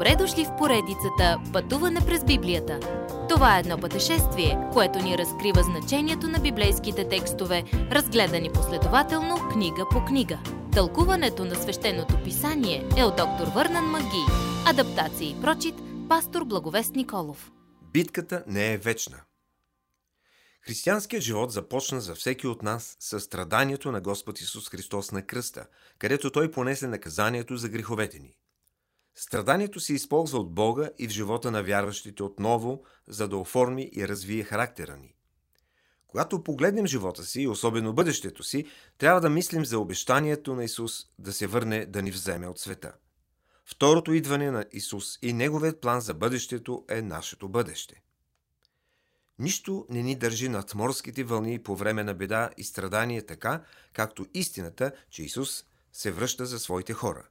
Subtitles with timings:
[0.00, 2.80] Добре дошли в поредицата Пътуване през Библията.
[3.28, 10.04] Това е едно пътешествие, което ни разкрива значението на библейските текстове, разгледани последователно книга по
[10.04, 10.38] книга.
[10.72, 14.24] Тълкуването на свещеното писание е от доктор Върнан Маги.
[14.66, 15.74] Адаптация и прочит,
[16.08, 17.50] пастор Благовест Николов.
[17.92, 19.20] Битката не е вечна.
[20.62, 25.66] Християнският живот започна за всеки от нас с страданието на Господ Исус Христос на кръста,
[25.98, 28.39] където Той понесе наказанието за греховете ни.
[29.20, 34.08] Страданието се използва от Бога и в живота на вярващите отново, за да оформи и
[34.08, 35.14] развие характера ни.
[36.06, 38.66] Когато погледнем живота си, особено бъдещето си,
[38.98, 42.92] трябва да мислим за обещанието на Исус да се върне да ни вземе от света.
[43.64, 48.02] Второто идване на Исус и Неговият план за бъдещето е нашето бъдеще.
[49.38, 54.26] Нищо не ни държи над морските вълни по време на беда и страдание така, както
[54.34, 57.28] истината, че Исус се връща за своите хора.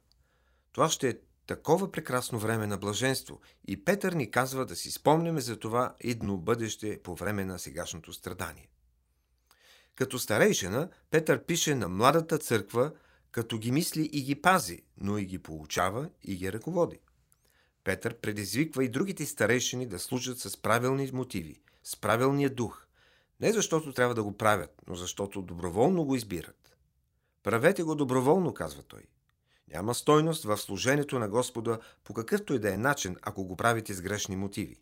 [0.72, 1.14] Това ще е
[1.50, 6.38] такова прекрасно време на блаженство и Петър ни казва да си спомняме за това идно
[6.38, 8.68] бъдеще по време на сегашното страдание.
[9.94, 12.92] Като старейшина, Петър пише на младата църква,
[13.30, 17.00] като ги мисли и ги пази, но и ги получава и ги ръководи.
[17.84, 22.86] Петър предизвиква и другите старейшини да служат с правилни мотиви, с правилния дух.
[23.40, 26.76] Не защото трябва да го правят, но защото доброволно го избират.
[27.42, 29.02] Правете го доброволно, казва той.
[29.70, 33.94] Няма стойност в служението на Господа по какъвто и да е начин, ако го правите
[33.94, 34.80] с грешни мотиви.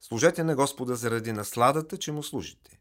[0.00, 2.78] Служете на Господа заради насладата, че му служите.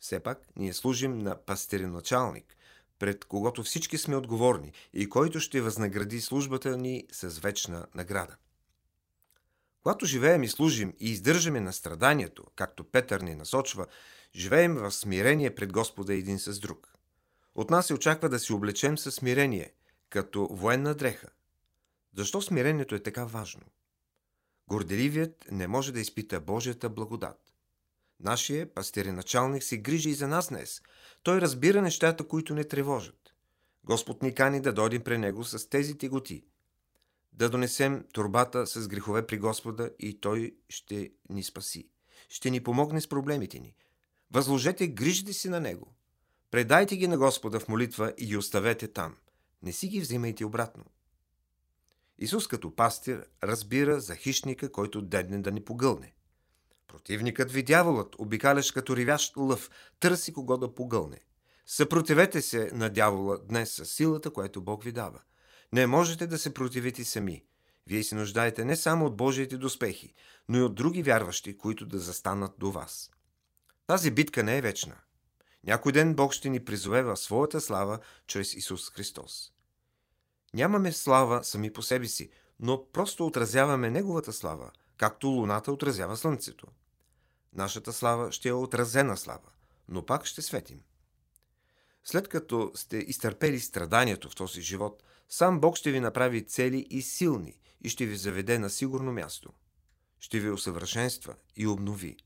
[0.00, 2.56] Все пак ние служим на пастиреначалник,
[2.98, 8.36] пред когото всички сме отговорни и който ще възнагради службата ни с вечна награда.
[9.82, 13.86] Когато живеем и служим и издържаме на страданието, както Петър ни насочва,
[14.34, 16.94] живеем в смирение пред Господа един с друг.
[17.54, 19.72] От нас се очаква да си облечем със смирение–
[20.12, 21.28] като военна дреха.
[22.16, 23.62] Защо смирението е така важно?
[24.68, 27.52] Горделивият не може да изпита Божията благодат.
[28.20, 30.82] Нашия пастиреначалник се грижи и за нас днес.
[31.22, 33.34] Той разбира нещата, които не тревожат.
[33.84, 36.44] Господ ни кани да дойдем при Него с тези тиготи.
[37.32, 41.88] Да донесем турбата с грехове при Господа и Той ще ни спаси.
[42.28, 43.74] Ще ни помогне с проблемите ни.
[44.30, 45.94] Възложете грижите си на Него.
[46.50, 49.16] Предайте ги на Господа в молитва и ги оставете там–
[49.62, 50.84] не си ги взимайте обратно.
[52.18, 56.14] Исус като пастир разбира за хищника, който дедне да ни погълне.
[56.88, 61.20] Противникът ви дяволът, обикаляш като ривящ лъв, търси кого да погълне.
[61.66, 65.20] Съпротивете се на дявола днес с силата, която Бог ви дава.
[65.72, 67.44] Не можете да се противите сами.
[67.86, 70.14] Вие се нуждаете не само от Божиите доспехи,
[70.48, 73.10] но и от други вярващи, които да застанат до вас.
[73.86, 74.96] Тази битка не е вечна.
[75.64, 79.52] Някой ден Бог ще ни призове в своята слава чрез Исус Христос.
[80.54, 82.30] Нямаме слава сами по себе си,
[82.60, 86.66] но просто отразяваме Неговата слава, както луната отразява Слънцето.
[87.52, 89.50] Нашата слава ще е отразена слава,
[89.88, 90.80] но пак ще светим.
[92.04, 97.02] След като сте изтърпели страданието в този живот, сам Бог ще ви направи цели и
[97.02, 99.52] силни и ще ви заведе на сигурно място.
[100.20, 102.16] Ще ви усъвършенства и обнови.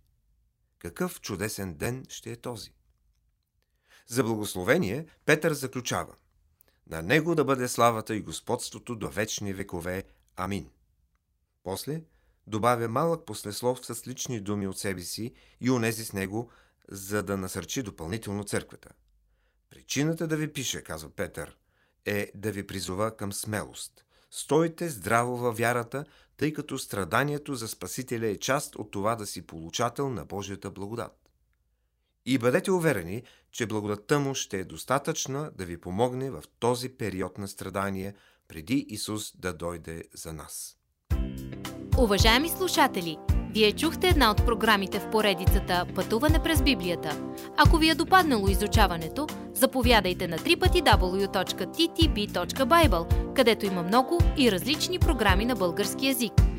[0.78, 2.75] Какъв чудесен ден ще е този!
[4.06, 6.14] За благословение Петър заключава
[6.86, 10.04] На Него да бъде славата и господството до вечни векове.
[10.36, 10.70] Амин.
[11.62, 12.02] После
[12.46, 16.50] добавя малък послеслов с лични думи от себе си и унези с него,
[16.88, 18.88] за да насърчи допълнително църквата.
[19.70, 21.56] Причината да ви пише, казва Петър,
[22.04, 24.04] е да ви призова към смелост.
[24.30, 26.04] Стойте здраво във вярата,
[26.36, 31.25] тъй като страданието за Спасителя е част от това да си получател на Божията благодат.
[32.26, 33.22] И бъдете уверени,
[33.52, 38.14] че благодатта му ще е достатъчна да ви помогне в този период на страдание,
[38.48, 40.76] преди Исус да дойде за нас.
[41.98, 43.18] Уважаеми слушатели,
[43.50, 47.32] вие чухте една от програмите в поредицата Пътуване през Библията.
[47.56, 51.44] Ако ви е допаднало изучаването, заповядайте на www.ttb.bible,
[53.34, 56.32] където има много и различни програми на български язик.